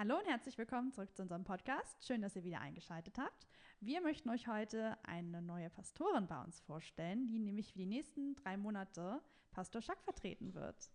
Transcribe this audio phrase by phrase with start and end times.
[0.00, 2.06] Hallo und herzlich willkommen zurück zu unserem Podcast.
[2.06, 3.48] Schön, dass ihr wieder eingeschaltet habt.
[3.80, 8.36] Wir möchten euch heute eine neue Pastorin bei uns vorstellen, die nämlich für die nächsten
[8.36, 10.92] drei Monate Pastor Schack vertreten wird.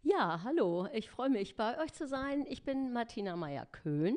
[0.00, 2.46] Ja, hallo, ich freue mich, bei euch zu sein.
[2.48, 4.16] Ich bin Martina Meyer-Köhn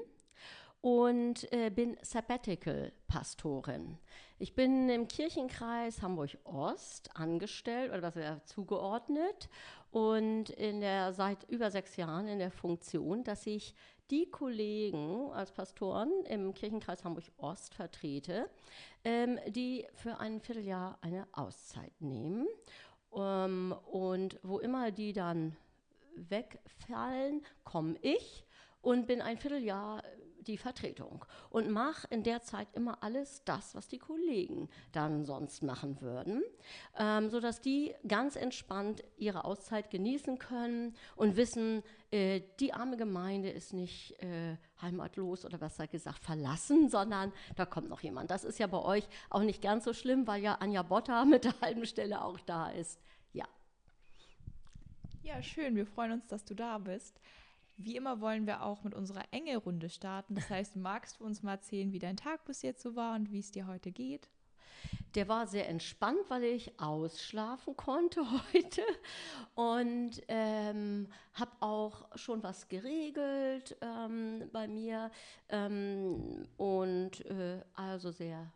[0.81, 3.97] und äh, bin Sabbatical-Pastorin.
[4.39, 9.49] Ich bin im Kirchenkreis Hamburg-Ost angestellt oder was wäre zugeordnet
[9.91, 13.73] und in der, seit über sechs Jahren in der Funktion, dass ich
[14.11, 18.49] die Kollegen als Pastoren im Kirchenkreis Hamburg-Ost vertrete,
[19.03, 22.47] ähm, die für ein Vierteljahr eine Auszeit nehmen.
[23.15, 25.57] Ähm, und wo immer die dann
[26.15, 28.45] wegfallen, komme ich
[28.81, 30.03] und bin ein Vierteljahr
[30.47, 35.63] die Vertretung und mache in der Zeit immer alles das, was die Kollegen dann sonst
[35.63, 36.43] machen würden,
[36.97, 43.49] ähm, sodass die ganz entspannt ihre Auszeit genießen können und wissen, äh, die arme Gemeinde
[43.49, 48.31] ist nicht äh, heimatlos oder besser gesagt verlassen, sondern da kommt noch jemand.
[48.31, 51.43] Das ist ja bei euch auch nicht ganz so schlimm, weil ja Anja Botta mit
[51.43, 52.99] der halben Stelle auch da ist.
[53.33, 53.45] Ja.
[55.23, 55.75] Ja, schön.
[55.75, 57.19] Wir freuen uns, dass du da bist.
[57.77, 60.35] Wie immer wollen wir auch mit unserer Enge-Runde starten.
[60.35, 63.31] Das heißt, magst du uns mal erzählen, wie dein Tag bis jetzt so war und
[63.31, 64.29] wie es dir heute geht?
[65.15, 68.21] Der war sehr entspannt, weil ich ausschlafen konnte
[68.53, 68.81] heute
[69.55, 75.11] und ähm, habe auch schon was geregelt ähm, bei mir
[75.49, 78.51] ähm, und äh, also sehr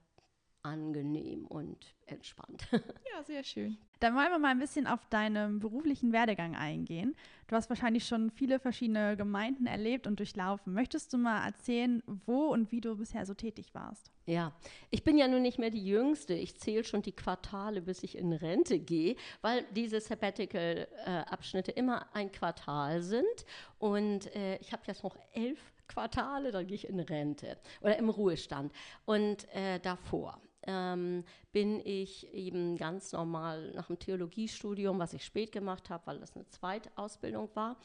[0.63, 2.67] angenehm und entspannt.
[3.13, 3.77] Ja, sehr schön.
[3.99, 7.13] Dann wollen wir mal ein bisschen auf deinen beruflichen Werdegang eingehen.
[7.47, 10.73] Du hast wahrscheinlich schon viele verschiedene Gemeinden erlebt und durchlaufen.
[10.73, 14.09] Möchtest du mal erzählen, wo und wie du bisher so tätig warst?
[14.25, 14.53] Ja,
[14.91, 16.33] ich bin ja nun nicht mehr die Jüngste.
[16.33, 22.31] Ich zähle schon die Quartale, bis ich in Rente gehe, weil diese Sabbatical-Abschnitte immer ein
[22.31, 23.45] Quartal sind.
[23.77, 28.09] Und äh, ich habe jetzt noch elf Quartale, dann gehe ich in Rente oder im
[28.09, 28.71] Ruhestand.
[29.05, 35.51] Und äh, davor ähm, bin ich eben ganz normal nach dem Theologiestudium, was ich spät
[35.51, 37.77] gemacht habe, weil das eine Zweitausbildung war,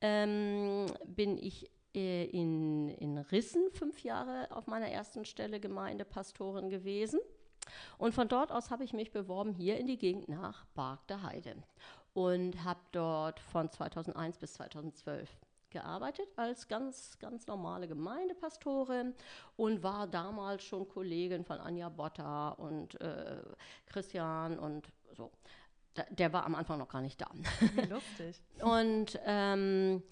[0.00, 7.20] ähm, bin ich äh, in, in Rissen fünf Jahre auf meiner ersten Stelle Gemeindepastorin gewesen.
[7.98, 11.22] Und von dort aus habe ich mich beworben hier in die Gegend nach Bark der
[11.22, 11.54] Heide
[12.14, 15.28] und habe dort von 2001 bis 2012
[15.72, 19.14] gearbeitet als ganz, ganz normale Gemeindepastorin
[19.56, 23.42] und war damals schon Kollegin von Anja Botta und äh,
[23.86, 25.32] Christian und so.
[25.94, 27.30] Da, der war am Anfang noch gar nicht da.
[27.74, 28.40] Wie lustig.
[28.62, 30.02] und ähm,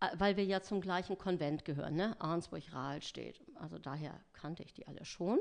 [0.00, 2.16] äh, weil wir ja zum gleichen Konvent gehören, ne?
[2.20, 3.40] Arnsburg-Rahlstedt.
[3.56, 5.40] Also daher kannte ich die alle schon.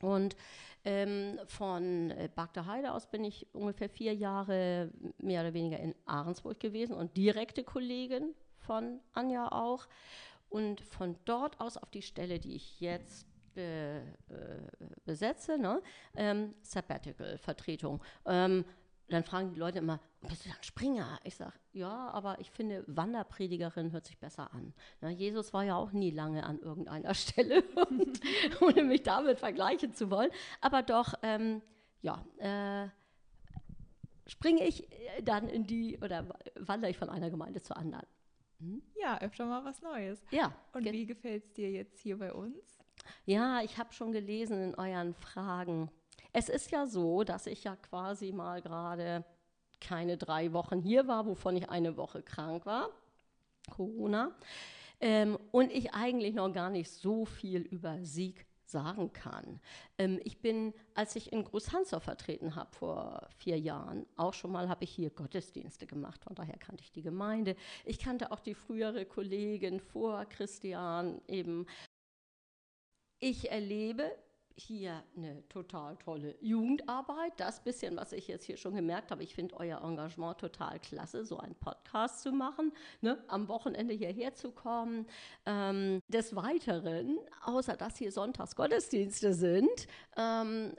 [0.00, 0.36] Und
[0.84, 5.94] ähm, von äh, Bagda Heide aus bin ich ungefähr vier Jahre mehr oder weniger in
[6.06, 9.86] Ahrensburg gewesen und direkte Kollegin von Anja auch.
[10.50, 14.00] Und von dort aus auf die Stelle, die ich jetzt äh,
[15.04, 15.82] besetze, ne?
[16.16, 18.02] ähm, Sabbatical-Vertretung.
[18.24, 18.64] Ähm,
[19.08, 21.18] dann fragen die Leute immer, bist du dann Springer?
[21.24, 24.74] Ich sage, ja, aber ich finde, Wanderpredigerin hört sich besser an.
[25.00, 27.62] Na, Jesus war ja auch nie lange an irgendeiner Stelle,
[28.60, 30.30] ohne mich damit vergleichen zu wollen.
[30.60, 31.62] Aber doch, ähm,
[32.02, 32.88] ja, äh,
[34.26, 34.88] springe ich
[35.22, 36.26] dann in die, oder
[36.56, 38.06] wandere ich von einer Gemeinde zur anderen.
[38.60, 38.82] Hm?
[39.00, 40.20] Ja, öfter mal was Neues.
[40.30, 40.52] Ja.
[40.72, 42.78] Und wie gefällt es dir jetzt hier bei uns?
[43.24, 45.90] Ja, ich habe schon gelesen in euren Fragen,
[46.38, 49.24] es ist ja so, dass ich ja quasi mal gerade
[49.80, 52.90] keine drei Wochen hier war, wovon ich eine Woche krank war,
[53.70, 54.30] Corona,
[55.00, 59.60] ähm, und ich eigentlich noch gar nicht so viel über Sieg sagen kann.
[59.98, 64.68] Ähm, ich bin, als ich in Großhanzau vertreten habe vor vier Jahren, auch schon mal
[64.68, 67.56] habe ich hier Gottesdienste gemacht, von daher kannte ich die Gemeinde.
[67.84, 71.66] Ich kannte auch die frühere Kollegin vor Christian eben.
[73.18, 74.12] Ich erlebe
[74.58, 77.32] hier eine total tolle Jugendarbeit.
[77.38, 81.24] Das bisschen, was ich jetzt hier schon gemerkt habe, ich finde euer Engagement total klasse,
[81.24, 83.22] so einen Podcast zu machen, ne?
[83.28, 85.06] am Wochenende hierher zu kommen.
[85.46, 90.74] Ähm, des Weiteren, außer dass hier Sonntagsgottesdienste sind, ähm,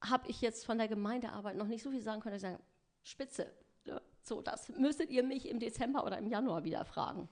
[0.00, 2.36] habe ich jetzt von der Gemeindearbeit noch nicht so viel sagen können.
[2.36, 2.58] Ich sagen,
[3.02, 3.52] Spitze.
[3.86, 4.00] Ne?
[4.22, 7.28] So, das müsstet ihr mich im Dezember oder im Januar wieder fragen.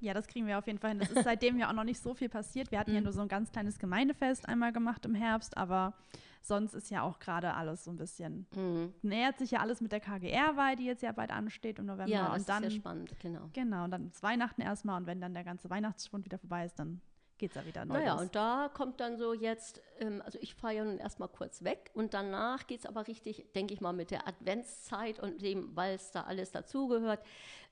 [0.00, 1.00] Ja, das kriegen wir auf jeden Fall hin.
[1.00, 2.70] Das ist seitdem ja auch noch nicht so viel passiert.
[2.70, 2.96] Wir hatten mhm.
[2.96, 5.94] ja nur so ein ganz kleines Gemeindefest einmal gemacht im Herbst, aber
[6.40, 8.94] sonst ist ja auch gerade alles so ein bisschen, mhm.
[9.02, 12.10] nähert sich ja alles mit der KGR-Wahl, die jetzt ja bald ansteht im November.
[12.10, 13.50] Ja, das und dann, ist sehr spannend, genau.
[13.52, 16.78] Genau, und dann ist Weihnachten erstmal und wenn dann der ganze Weihnachtsschwund wieder vorbei ist,
[16.78, 17.00] dann
[17.38, 18.22] geht es ja wieder neu Naja, los.
[18.22, 21.90] und da kommt dann so jetzt, ähm, also ich fahre ja nun erstmal kurz weg
[21.94, 25.94] und danach geht es aber richtig, denke ich mal, mit der Adventszeit und dem, weil
[25.94, 27.22] es da alles dazugehört,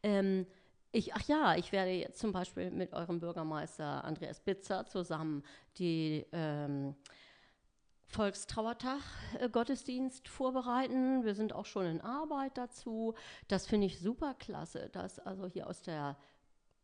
[0.02, 0.46] ähm,
[0.96, 5.42] Ich, ach ja, ich werde jetzt zum Beispiel mit eurem Bürgermeister Andreas Bitzer zusammen
[5.76, 6.94] die ähm,
[8.06, 9.02] Volkstrauertag
[9.38, 11.22] äh, Gottesdienst vorbereiten.
[11.22, 13.12] Wir sind auch schon in Arbeit dazu.
[13.46, 16.16] Das finde ich super klasse, dass also hier aus der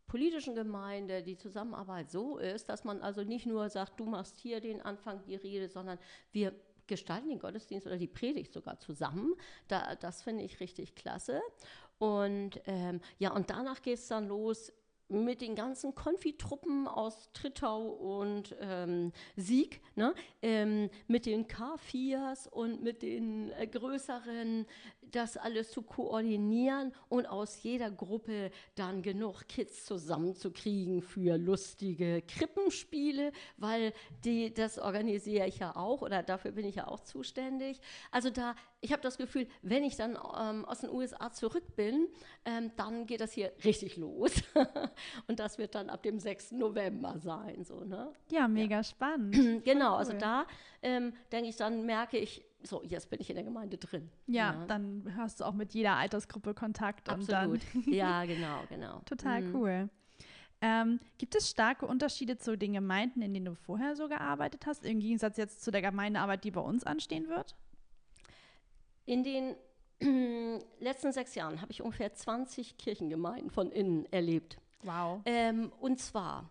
[0.08, 4.60] politischen Gemeinde die Zusammenarbeit so ist, dass man also nicht nur sagt, du machst hier
[4.60, 5.98] den Anfang, die Rede, sondern
[6.32, 6.52] wir
[6.86, 9.34] gestalten den Gottesdienst oder die Predigt sogar zusammen.
[9.68, 11.40] Da, das finde ich richtig klasse.
[12.02, 14.72] Und ähm, ja, und danach geht es dann los
[15.06, 20.12] mit den ganzen Konfitruppen aus Trittau und ähm, Sieg, ne?
[20.42, 24.66] ähm, mit den K4s und mit den äh, größeren
[25.10, 33.32] das alles zu koordinieren und aus jeder Gruppe dann genug Kids zusammenzukriegen für lustige Krippenspiele,
[33.56, 33.92] weil
[34.24, 37.80] die, das organisiere ich ja auch oder dafür bin ich ja auch zuständig.
[38.10, 42.08] Also da, ich habe das Gefühl, wenn ich dann ähm, aus den USA zurück bin,
[42.44, 44.32] ähm, dann geht das hier richtig los.
[45.26, 46.52] und das wird dann ab dem 6.
[46.52, 47.64] November sein.
[47.64, 48.12] So, ne?
[48.30, 48.84] Ja, mega ja.
[48.84, 49.34] spannend.
[49.64, 50.22] genau, also cool.
[50.22, 50.46] also da
[50.82, 54.10] ähm, denke ich, dann merke ich, so, jetzt bin ich in der Gemeinde drin.
[54.26, 57.08] Ja, ja, dann hast du auch mit jeder Altersgruppe Kontakt.
[57.08, 57.60] Absolut.
[57.86, 59.00] ja, genau, genau.
[59.04, 59.54] Total mhm.
[59.54, 59.90] cool.
[60.60, 64.84] Ähm, gibt es starke Unterschiede zu den Gemeinden, in denen du vorher so gearbeitet hast,
[64.84, 67.56] im Gegensatz jetzt zu der Gemeindearbeit, die bei uns anstehen wird?
[69.04, 69.56] In den
[70.78, 74.58] letzten sechs Jahren habe ich ungefähr 20 Kirchengemeinden von innen erlebt.
[74.82, 75.20] Wow.
[75.24, 76.48] Ähm, und zwar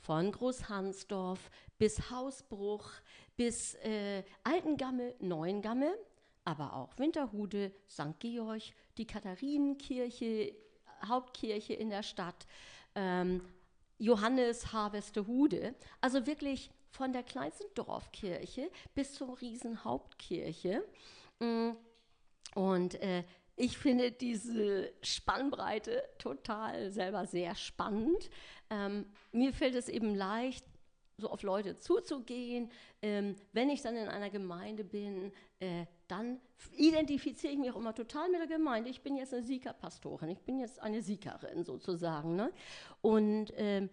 [0.00, 2.90] von Großhansdorf bis Hausbruch,
[3.36, 5.94] bis äh, Altengamme, Neuengamme,
[6.44, 8.18] aber auch Winterhude, St.
[8.18, 8.62] Georg,
[8.98, 10.54] die Katharinenkirche,
[11.06, 12.46] Hauptkirche in der Stadt,
[12.94, 13.42] ähm,
[13.98, 15.74] Johannes Harvestehude.
[16.00, 20.84] Also wirklich von der kleinsten Dorfkirche bis zur Riesenhauptkirche.
[21.40, 21.70] Mm,
[22.54, 23.24] und äh,
[23.56, 28.30] ich finde diese Spannbreite total selber sehr spannend.
[28.70, 30.64] Ähm, mir fällt es eben leicht,
[31.16, 32.70] so auf Leute zuzugehen.
[33.02, 36.40] Ähm, wenn ich dann in einer Gemeinde bin, äh, dann
[36.72, 38.90] identifiziere ich mich auch immer total mit der Gemeinde.
[38.90, 42.36] Ich bin jetzt eine Siegerpastorin, ich bin jetzt eine Siegerin sozusagen.
[42.36, 42.52] Ne?
[43.00, 43.90] Und, ähm,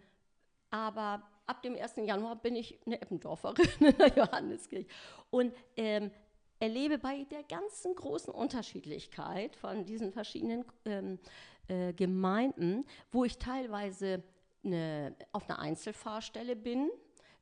[0.70, 1.96] aber ab dem 1.
[2.06, 4.88] Januar bin ich eine Eppendorferin in der Johanneskirche.
[5.30, 6.12] Und ähm,
[6.60, 11.20] erlebe bei der ganzen großen Unterschiedlichkeit von diesen verschiedenen ähm,
[11.68, 14.24] äh, Gemeinden, wo ich teilweise
[14.64, 16.90] eine, auf einer Einzelfahrstelle bin,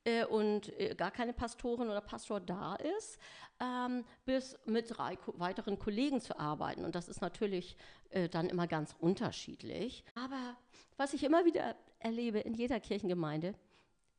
[0.10, 3.20] äh, und äh, gar keine Pastorin oder Pastor da ist,
[3.60, 6.86] ähm, bis mit drei ko weiteren Kollegen zu arbeiten.
[6.86, 7.76] Und das ist natürlich
[8.10, 10.04] äh, dann immer ganz unterschiedlich.
[10.16, 10.58] Aber
[10.98, 13.54] was ich immer wieder erlebe in jeder Kirchengemeinde,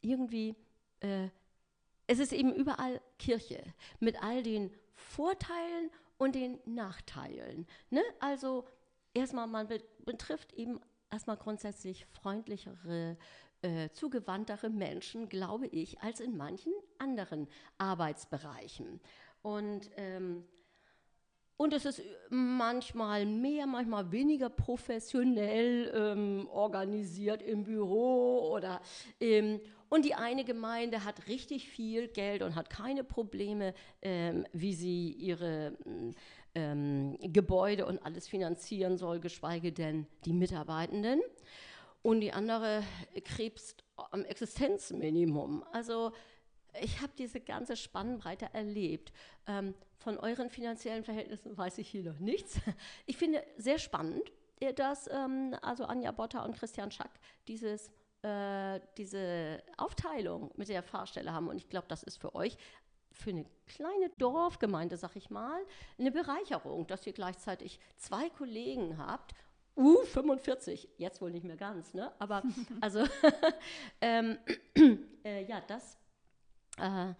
[0.02, 0.54] irgendwie,
[1.00, 1.28] äh,
[2.06, 3.62] es ist eben überall Kirche
[3.98, 7.66] mit all den Vorteilen und den Nachteilen.
[7.90, 8.02] Ne?
[8.18, 8.66] Also
[9.14, 9.68] erstmal, man
[10.04, 13.16] betrifft eben erstmal grundsätzlich freundlichere,
[13.62, 17.48] äh, zugewandtere Menschen, glaube ich, als in manchen anderen
[17.78, 19.00] Arbeitsbereichen.
[19.42, 20.44] Und, ähm,
[21.56, 28.80] und es ist manchmal mehr, manchmal weniger professionell ähm, organisiert im Büro oder
[29.20, 29.60] ähm,
[29.90, 35.10] und die eine Gemeinde hat richtig viel Geld und hat keine Probleme, ähm, wie sie
[35.10, 35.76] ihre
[36.54, 41.20] ähm, Gebäude und alles finanzieren soll, geschweige denn die Mitarbeitenden
[42.02, 42.82] und die andere
[43.24, 45.64] krebst am Existenzminimum.
[45.72, 46.12] Also
[46.80, 49.12] ich habe diese ganze Spannbreite erlebt.
[49.46, 52.58] Ähm, von euren finanziellen Verhältnissen weiß ich hier noch nichts.
[53.06, 54.32] Ich finde sehr spannend,
[54.76, 57.10] dass ähm, also Anja Botter und Christian Schack
[57.48, 57.90] dieses,
[58.22, 61.48] äh, diese Aufteilung mit der Fahrstelle haben.
[61.48, 62.56] Und ich glaube, das ist für euch
[63.12, 65.60] für eine kleine Dorfgemeinde, sag ich mal,
[65.98, 69.34] eine Bereicherung, dass ihr gleichzeitig zwei Kollegen habt
[69.80, 72.12] uh, 45, jetzt wohl nicht mehr ganz, ne?
[72.18, 72.42] Aber
[72.80, 73.04] also,
[74.00, 74.38] ähm,
[75.24, 75.96] äh, ja, das,
[76.78, 77.14] äh,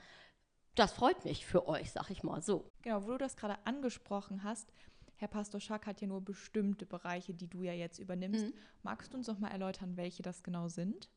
[0.75, 2.71] das freut mich für euch, sag ich mal so.
[2.83, 4.73] Genau, wo du das gerade angesprochen hast,
[5.17, 8.47] Herr Pastor Schack hat ja nur bestimmte Bereiche, die du ja jetzt übernimmst.
[8.47, 8.55] Mhm.
[8.83, 11.11] Magst du uns noch mal erläutern, welche das genau sind?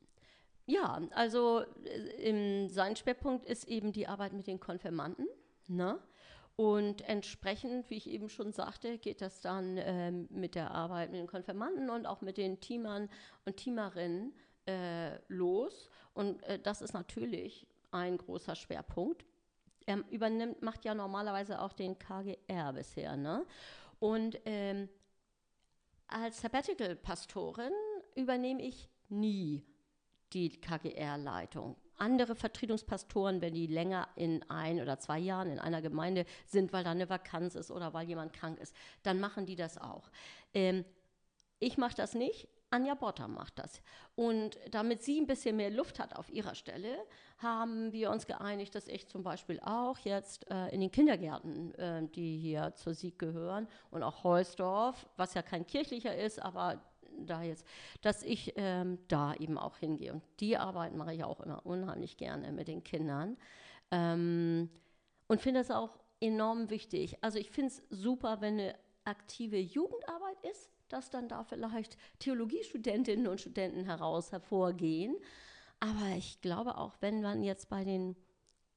[0.66, 5.26] Ja, also äh, sein Schwerpunkt ist eben die Arbeit mit den Konfirmanden.
[5.68, 5.98] Ne?
[6.56, 11.18] Und entsprechend, wie ich eben schon sagte, geht das dann ähm, mit der Arbeit mit
[11.18, 13.08] den Konfirmanden und auch mit den Teamern
[13.44, 14.32] und Teamerinnen
[14.66, 15.90] äh, los.
[16.12, 19.24] Und äh, das ist natürlich ein großer Schwerpunkt.
[19.86, 23.16] Er übernimmt, macht ja normalerweise auch den KGR bisher.
[23.16, 23.44] Ne?
[23.98, 24.88] Und ähm,
[26.06, 27.72] als Sabbatical-Pastorin
[28.14, 29.64] übernehme ich nie
[30.32, 36.24] die KGR-Leitung andere Vertretungspastoren, wenn die länger in ein oder zwei Jahren in einer Gemeinde
[36.46, 39.78] sind, weil da eine Vakanz ist oder weil jemand krank ist, dann machen die das
[39.78, 40.10] auch.
[40.52, 40.84] Ähm,
[41.58, 42.48] ich mache das nicht.
[42.70, 43.80] Anja Botter macht das.
[44.16, 46.96] Und damit sie ein bisschen mehr Luft hat auf ihrer Stelle,
[47.38, 52.02] haben wir uns geeinigt, dass ich zum Beispiel auch jetzt äh, in den Kindergärten, äh,
[52.08, 56.80] die hier zur Sieg gehören, und auch Heusdorf, was ja kein kirchlicher ist, aber
[57.18, 57.66] da jetzt,
[58.02, 60.12] dass ich ähm, da eben auch hingehe.
[60.12, 63.36] Und die Arbeit mache ich auch immer unheimlich gerne mit den Kindern.
[63.90, 64.70] Ähm,
[65.26, 67.16] und finde das auch enorm wichtig.
[67.22, 73.26] Also ich finde es super, wenn eine aktive Jugendarbeit ist, dass dann da vielleicht Theologiestudentinnen
[73.26, 75.16] und Studenten heraus hervorgehen.
[75.80, 78.16] Aber ich glaube auch, wenn man jetzt bei den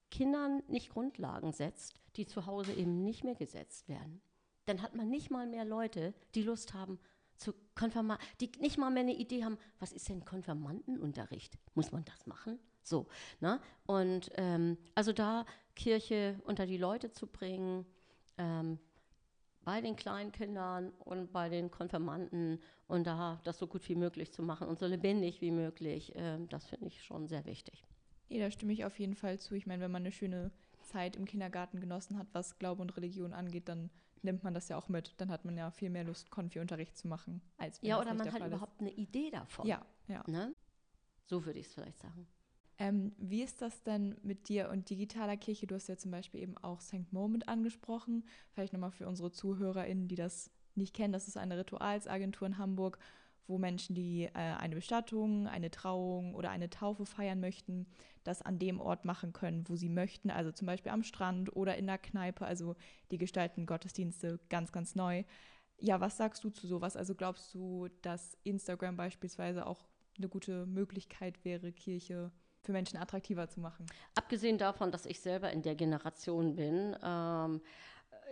[0.09, 4.21] Kindern nicht Grundlagen setzt, die zu Hause eben nicht mehr gesetzt werden,
[4.65, 6.99] dann hat man nicht mal mehr Leute, die Lust haben
[7.37, 11.57] zu Konfirmanden, die nicht mal mehr eine Idee haben, was ist denn Konfirmandenunterricht?
[11.75, 12.59] Muss man das machen?
[12.83, 13.07] So,
[13.39, 13.59] ne?
[13.85, 17.85] Und ähm, also da Kirche unter die Leute zu bringen,
[18.37, 18.79] ähm,
[19.67, 24.41] bei den Kleinkindern und bei den Konfirmanden und da das so gut wie möglich zu
[24.41, 27.85] machen und so lebendig wie möglich, äh, das finde ich schon sehr wichtig.
[28.29, 29.55] Nee, da stimme ich auf jeden Fall zu.
[29.55, 30.51] Ich meine, wenn man eine schöne
[30.83, 33.89] Zeit im Kindergarten genossen hat, was Glaube und Religion angeht, dann
[34.23, 35.13] nimmt man das ja auch mit.
[35.17, 38.45] Dann hat man ja viel mehr Lust, Konfi-Unterricht zu machen, als Ja, oder man hat
[38.45, 39.65] überhaupt eine Idee davon.
[39.67, 40.23] Ja, ja.
[40.27, 40.55] Ne?
[41.25, 42.27] So würde ich es vielleicht sagen.
[42.79, 45.65] Ähm, wie ist das denn mit dir und digitaler Kirche?
[45.65, 47.11] Du hast ja zum Beispiel eben auch St.
[47.11, 48.23] Moment angesprochen.
[48.51, 51.11] Vielleicht nochmal für unsere ZuhörerInnen, die das nicht kennen.
[51.11, 52.99] Das ist eine Ritualsagentur in Hamburg,
[53.47, 57.87] wo Menschen, die äh, eine Bestattung, eine Trauung oder eine Taufe feiern möchten,
[58.23, 60.29] das an dem Ort machen können, wo sie möchten.
[60.29, 62.45] Also zum Beispiel am Strand oder in der Kneipe.
[62.45, 62.75] Also
[63.11, 65.23] die gestalten Gottesdienste ganz, ganz neu.
[65.79, 66.97] Ja, was sagst du zu sowas?
[66.97, 69.87] Also glaubst du, dass Instagram beispielsweise auch
[70.17, 73.85] eine gute Möglichkeit wäre, Kirche für Menschen attraktiver zu machen.
[74.15, 77.61] Abgesehen davon, dass ich selber in der Generation bin, ähm,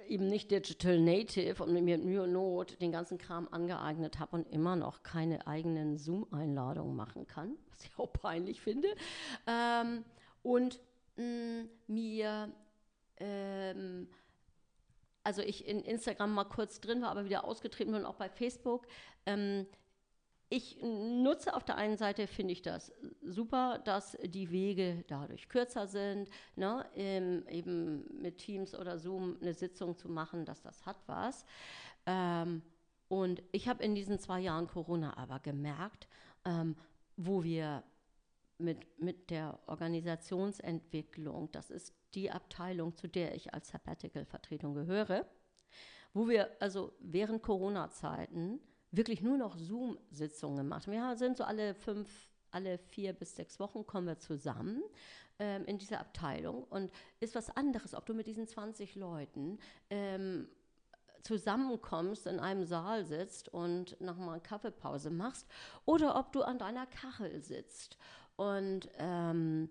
[0.07, 4.51] eben nicht Digital Native und mir Mühe und Not den ganzen Kram angeeignet habe und
[4.51, 8.87] immer noch keine eigenen Zoom-Einladungen machen kann, was ich auch peinlich finde.
[9.47, 10.03] Ähm,
[10.43, 10.79] und
[11.17, 12.53] mh, mm, mir
[13.17, 14.07] ähm,
[15.25, 18.29] also ich in Instagram mal kurz drin war, aber wieder ausgetreten bin und auch bei
[18.29, 18.85] Facebook,
[19.25, 19.65] ähm,
[20.55, 25.85] ich nutze auf der einen Seite, finde ich das super, dass die Wege dadurch kürzer
[25.85, 26.85] sind, ne?
[26.95, 31.43] ähm, eben mit Teams oder Zoom eine Sitzung zu machen, dass das hat was.
[32.05, 32.61] Ähm,
[33.09, 36.07] und ich habe in diesen zwei Jahren Corona aber gemerkt,
[36.45, 36.77] ähm,
[37.17, 37.83] wo wir
[38.57, 45.25] mit, mit der Organisationsentwicklung, das ist die Abteilung, zu der ich als Sabbatical-Vertretung gehöre,
[46.13, 48.61] wo wir also während Corona-Zeiten
[48.95, 50.87] wirklich nur noch Zoom-Sitzungen gemacht.
[50.87, 52.09] Wir sind so alle fünf,
[52.51, 54.83] alle vier bis sechs Wochen kommen wir zusammen
[55.39, 59.59] ähm, in dieser Abteilung und ist was anderes, ob du mit diesen 20 Leuten
[59.89, 60.47] ähm,
[61.21, 65.47] zusammenkommst, in einem Saal sitzt und nochmal Kaffeepause machst
[65.85, 67.97] oder ob du an deiner Kachel sitzt.
[68.35, 69.69] Und, ähm,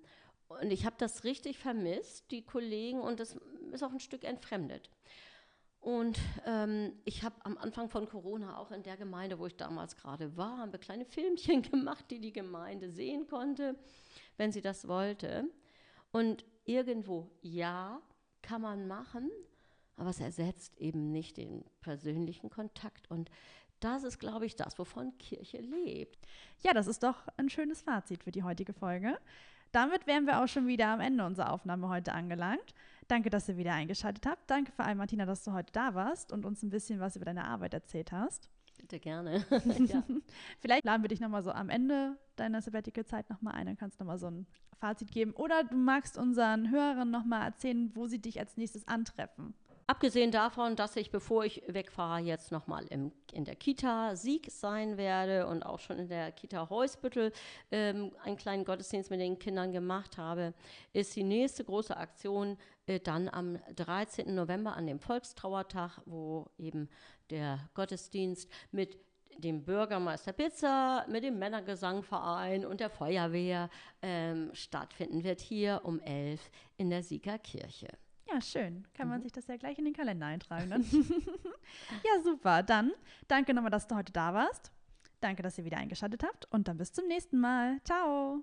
[0.49, 3.37] und ich habe das richtig vermisst, die Kollegen, und das
[3.73, 4.91] ist auch ein Stück entfremdet.
[5.85, 9.95] Und ähm, ich habe am Anfang von Corona auch in der Gemeinde, wo ich damals
[9.97, 13.77] gerade war, haben wir kleine Filmchen gemacht, die die Gemeinde sehen konnte,
[14.39, 15.45] wenn sie das wollte.
[16.11, 18.01] Und irgendwo, ja,
[18.41, 19.31] kann man machen,
[19.99, 23.11] aber es ersetzt eben nicht den persönlichen Kontakt.
[23.11, 23.31] Und
[23.81, 26.27] das ist, glaube ich, das, wovon Kirche lebt.
[26.63, 29.19] Ja, das ist doch ein schönes Fazit für die heutige Folge.
[29.71, 32.75] Damit wären wir auch schon wieder am Ende unserer Aufnahme heute angelangt.
[33.09, 34.51] Danke, dass ihr wieder eingeschaltet habt.
[34.51, 37.25] Danke vor allem, Martina, dass du heute da warst und uns ein bisschen was über
[37.25, 38.49] deine Arbeit erzählt hast.
[38.79, 39.45] Bitte gerne.
[39.87, 40.03] ja.
[40.61, 44.05] Vielleicht laden wir dich nochmal so am Ende deiner Sabbatical-Zeit nochmal ein, dann kannst du
[44.05, 44.47] nochmal so ein
[44.79, 45.33] Fazit geben.
[45.33, 49.55] Oder du magst unseren Hörern nochmal erzählen, wo sie dich als nächstes antreffen.
[49.87, 53.13] Abgesehen davon, dass ich, bevor ich wegfahre, jetzt nochmal in
[53.45, 57.33] der Kita Sieg sein werde und auch schon in der Kita Heusbüttel
[57.71, 60.55] ähm, einen kleinen Gottesdienst mit den Kindern gemacht habe,
[60.95, 64.35] ist die nächste große Aktion äh, dann am 13.
[64.35, 66.89] November an dem Volkstrauertag, wo eben
[67.29, 68.99] der Gottesdienst mit
[69.37, 73.69] dem Bürgermeister Pizza, mit dem Männergesangverein und der Feuerwehr
[74.01, 77.89] ähm, stattfinden wird, hier um 11 in der Siegerkirche.
[78.35, 78.85] Ja, schön.
[78.95, 79.23] Kann man mhm.
[79.23, 80.83] sich das ja gleich in den Kalender eintragen dann.
[82.05, 82.63] ja, super.
[82.63, 82.93] Dann
[83.29, 84.73] danke nochmal, dass du heute da warst.
[85.21, 87.81] Danke, dass ihr wieder eingeschaltet habt und dann bis zum nächsten Mal.
[87.85, 88.43] Ciao.